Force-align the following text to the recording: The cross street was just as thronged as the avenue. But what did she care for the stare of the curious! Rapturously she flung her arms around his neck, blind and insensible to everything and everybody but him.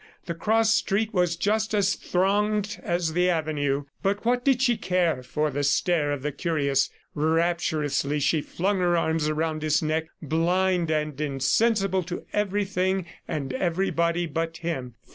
The 0.25 0.33
cross 0.33 0.73
street 0.73 1.13
was 1.13 1.35
just 1.35 1.75
as 1.75 1.93
thronged 1.93 2.79
as 2.81 3.13
the 3.13 3.29
avenue. 3.29 3.83
But 4.01 4.25
what 4.25 4.43
did 4.43 4.59
she 4.63 4.75
care 4.75 5.21
for 5.21 5.51
the 5.51 5.63
stare 5.63 6.11
of 6.11 6.23
the 6.23 6.31
curious! 6.31 6.89
Rapturously 7.13 8.19
she 8.19 8.41
flung 8.41 8.79
her 8.79 8.97
arms 8.97 9.29
around 9.29 9.61
his 9.61 9.83
neck, 9.83 10.07
blind 10.19 10.89
and 10.89 11.21
insensible 11.21 12.01
to 12.05 12.25
everything 12.33 13.05
and 13.27 13.53
everybody 13.53 14.25
but 14.25 14.57
him. 14.57 14.95